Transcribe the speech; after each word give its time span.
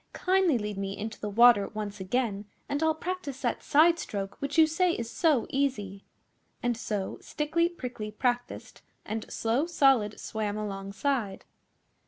Kindly 0.13 0.57
lead 0.57 0.79
me 0.79 0.97
into 0.97 1.19
the 1.19 1.29
water 1.29 1.67
once 1.75 1.99
again 1.99 2.45
and 2.67 2.81
I'll 2.81 2.95
practice 2.95 3.43
that 3.43 3.61
side 3.61 3.99
stroke 3.99 4.35
which 4.41 4.57
you 4.57 4.65
say 4.65 4.93
is 4.95 5.11
so 5.11 5.45
easy.' 5.51 6.03
And 6.63 6.75
so 6.75 7.19
Stickly 7.21 7.69
Prickly 7.69 8.09
practiced, 8.09 8.81
and 9.05 9.31
Slow 9.31 9.67
Solid 9.67 10.19
swam 10.19 10.57
alongside. 10.57 11.45